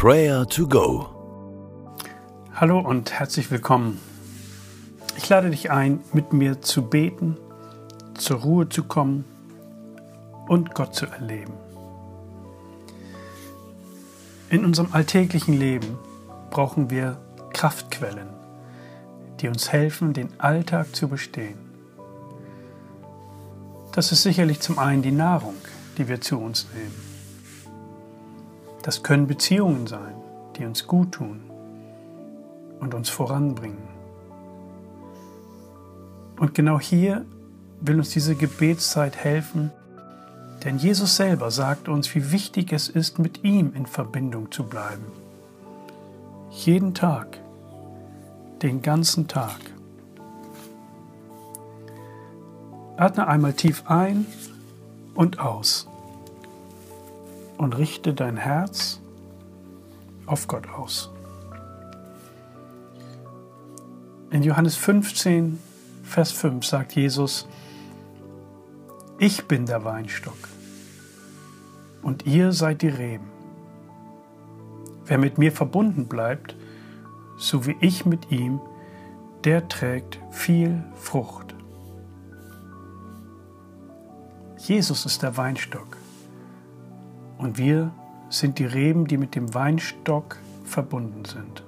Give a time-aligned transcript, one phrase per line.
[0.00, 1.08] Prayer to Go.
[2.54, 3.98] Hallo und herzlich willkommen.
[5.16, 7.36] Ich lade dich ein, mit mir zu beten,
[8.14, 9.24] zur Ruhe zu kommen
[10.46, 11.52] und Gott zu erleben.
[14.50, 15.98] In unserem alltäglichen Leben
[16.50, 17.20] brauchen wir
[17.52, 18.28] Kraftquellen,
[19.40, 21.58] die uns helfen, den Alltag zu bestehen.
[23.90, 25.56] Das ist sicherlich zum einen die Nahrung,
[25.96, 27.07] die wir zu uns nehmen.
[28.82, 30.14] Das können Beziehungen sein,
[30.56, 31.40] die uns gut tun
[32.80, 33.88] und uns voranbringen.
[36.38, 37.24] Und genau hier
[37.80, 39.72] will uns diese Gebetszeit helfen,
[40.64, 45.06] denn Jesus selber sagt uns, wie wichtig es ist, mit ihm in Verbindung zu bleiben.
[46.50, 47.38] Jeden Tag,
[48.62, 49.58] den ganzen Tag.
[52.96, 54.26] Atme einmal tief ein
[55.14, 55.87] und aus
[57.58, 59.00] und richte dein Herz
[60.26, 61.10] auf Gott aus.
[64.30, 65.58] In Johannes 15,
[66.04, 67.48] Vers 5 sagt Jesus,
[69.18, 70.38] ich bin der Weinstock
[72.02, 73.26] und ihr seid die Reben.
[75.06, 76.54] Wer mit mir verbunden bleibt,
[77.38, 78.60] so wie ich mit ihm,
[79.44, 81.54] der trägt viel Frucht.
[84.58, 85.97] Jesus ist der Weinstock
[87.38, 87.92] und wir
[88.28, 91.62] sind die Reben, die mit dem Weinstock verbunden sind.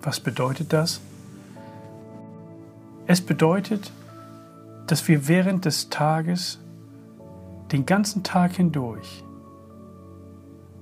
[0.00, 1.00] Was bedeutet das?
[3.06, 3.90] Es bedeutet,
[4.86, 6.60] dass wir während des Tages,
[7.72, 9.24] den ganzen Tag hindurch,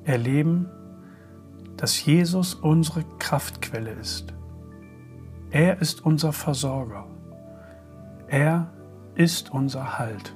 [0.05, 0.69] erleben,
[1.77, 4.35] dass Jesus unsere Kraftquelle ist.
[5.51, 7.07] Er ist unser Versorger.
[8.29, 8.71] Er
[9.15, 10.35] ist unser Halt.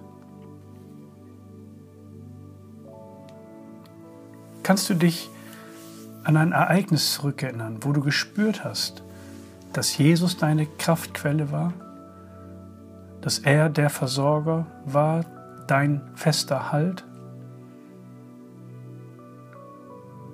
[4.69, 5.31] Kannst du dich
[6.25, 9.03] an ein Ereignis zurückerinnern, wo du gespürt hast,
[9.73, 11.73] dass Jesus deine Kraftquelle war?
[13.23, 15.25] Dass er der Versorger war,
[15.69, 17.03] dein fester Halt?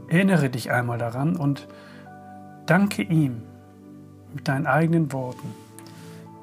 [0.09, 1.69] Erinnere dich einmal daran und
[2.67, 3.41] danke ihm
[4.35, 5.55] mit deinen eigenen Worten,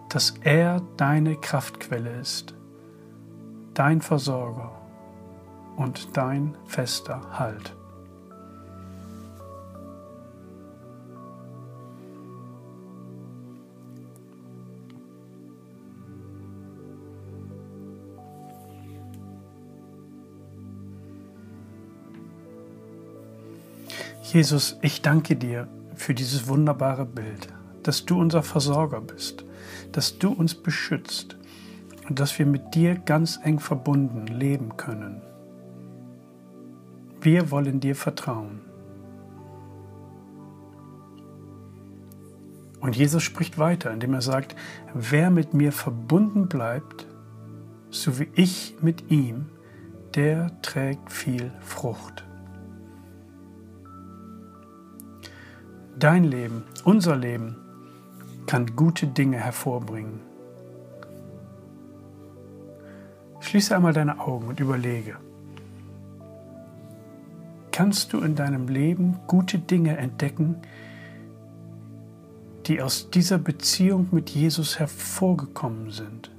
[0.07, 2.53] dass er deine Kraftquelle ist,
[3.73, 4.71] dein Versorger
[5.75, 7.75] und dein fester Halt.
[24.33, 27.49] Jesus, ich danke dir für dieses wunderbare Bild,
[27.83, 29.43] dass du unser Versorger bist,
[29.91, 31.35] dass du uns beschützt
[32.07, 35.21] und dass wir mit dir ganz eng verbunden leben können.
[37.19, 38.61] Wir wollen dir vertrauen.
[42.79, 44.55] Und Jesus spricht weiter, indem er sagt,
[44.93, 47.05] wer mit mir verbunden bleibt,
[47.89, 49.49] so wie ich mit ihm,
[50.15, 52.23] der trägt viel Frucht.
[56.01, 57.57] Dein Leben, unser Leben
[58.47, 60.19] kann gute Dinge hervorbringen.
[63.39, 65.17] Schließe einmal deine Augen und überlege,
[67.71, 70.55] kannst du in deinem Leben gute Dinge entdecken,
[72.65, 76.31] die aus dieser Beziehung mit Jesus hervorgekommen sind?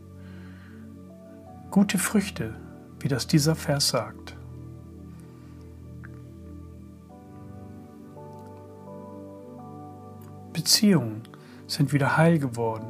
[1.71, 2.57] Gute Früchte,
[2.99, 4.22] wie das dieser Vers sagt.
[10.63, 11.23] Beziehungen
[11.67, 12.87] sind wieder heil geworden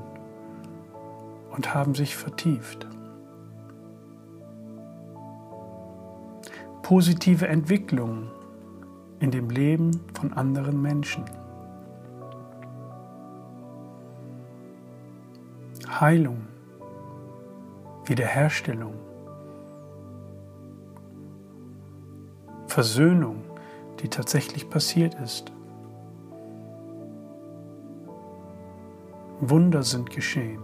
[1.52, 2.86] und haben sich vertieft.
[6.82, 8.30] Positive Entwicklungen
[9.20, 11.24] in dem Leben von anderen Menschen.
[15.98, 16.42] Heilung,
[18.04, 18.92] Wiederherstellung,
[22.66, 23.42] Versöhnung,
[24.02, 25.51] die tatsächlich passiert ist.
[29.44, 30.62] Wunder sind geschehen.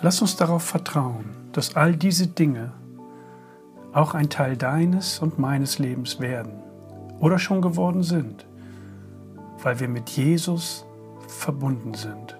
[0.00, 2.72] Lass uns darauf vertrauen, dass all diese Dinge
[3.92, 6.62] auch ein Teil deines und meines Lebens werden
[7.20, 8.46] oder schon geworden sind,
[9.62, 10.84] weil wir mit Jesus
[11.28, 12.36] verbunden sind.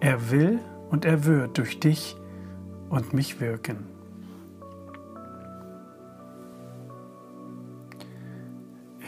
[0.00, 0.60] Er will
[0.90, 2.16] und er wird durch dich
[2.88, 3.93] und mich wirken.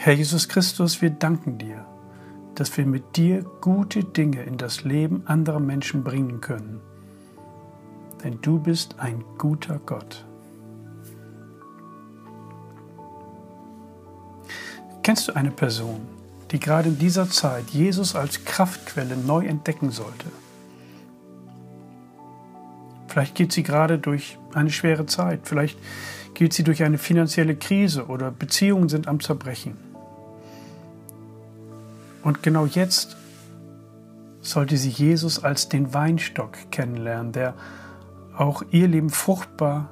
[0.07, 1.85] Herr Jesus Christus, wir danken dir,
[2.55, 6.81] dass wir mit dir gute Dinge in das Leben anderer Menschen bringen können.
[8.23, 10.25] denn du bist ein guter Gott.
[15.03, 16.07] Kennst du eine Person,
[16.53, 20.27] die gerade in dieser Zeit Jesus als Kraftquelle neu entdecken sollte?
[23.09, 25.77] Vielleicht geht sie gerade durch eine schwere Zeit, vielleicht
[26.35, 29.96] geht sie durch eine finanzielle Krise oder Beziehungen sind am Zerbrechen.
[32.27, 33.17] Und genau jetzt
[34.41, 37.55] sollte sie Jesus als den Weinstock kennenlernen, der
[38.37, 39.89] auch ihr Leben fruchtbar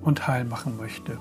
[0.00, 1.18] und heil machen möchte.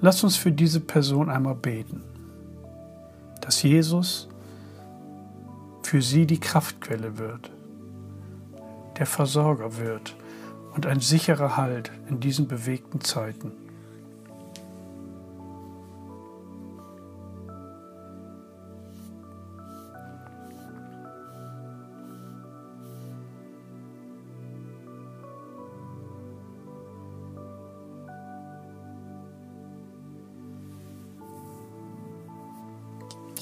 [0.00, 2.04] Lasst uns für diese Person einmal beten,
[3.40, 4.28] dass Jesus
[5.82, 7.50] für sie die Kraftquelle wird,
[9.00, 10.14] der Versorger wird
[10.76, 13.50] und ein sicherer Halt in diesen bewegten Zeiten.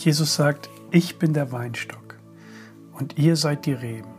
[0.06, 2.16] Jesus sagt, ich bin der Weinstock
[2.92, 4.14] und ihr seid die Reben.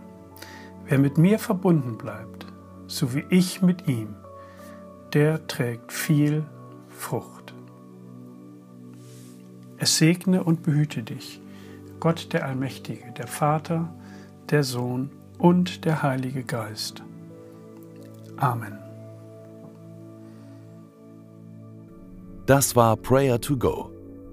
[0.86, 2.46] Wer mit mir verbunden bleibt,
[2.88, 4.14] so wie ich mit ihm,
[5.14, 6.44] der trägt viel
[6.90, 7.54] Frucht.
[9.78, 11.40] Es segne und behüte dich,
[12.02, 13.88] Gott der Allmächtige, der Vater,
[14.50, 17.02] der Sohn und der Heilige Geist.
[18.36, 18.78] Amen.
[22.46, 23.97] Das war Prayer to Go